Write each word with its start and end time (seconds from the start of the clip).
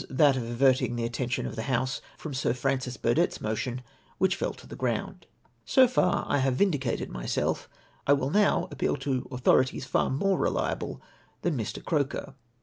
that 0.09 0.35
of 0.35 0.41
averting 0.41 0.95
the 0.95 1.03
attention 1.05 1.45
of 1.45 1.55
the 1.55 1.61
House 1.69 2.01
from 2.17 2.33
Sir 2.33 2.55
Francis 2.55 2.97
Burdett's 2.97 3.39
motion, 3.39 3.83
which 4.17 4.35
fell 4.35 4.51
to 4.53 4.65
the 4.65 4.75
ground. 4.75 5.27
X 5.65 5.75
3 5.75 5.85
310 5.85 5.85
ITS 5.85 5.93
COXFIRMATIOX 5.93 5.93
So 5.93 6.01
far 6.01 6.25
I 6.27 6.37
have 6.39 6.55
vindicated 6.55 7.09
myself, 7.11 7.69
I 8.07 8.13
v^ill 8.15 8.31
now 8.33 8.67
appeal 8.71 8.95
to 8.95 9.27
authorities 9.31 9.85
far 9.85 10.09
more 10.09 10.39
reliable 10.39 11.03
than 11.43 11.55
Mr. 11.55 11.85
Croker. 11.85 12.33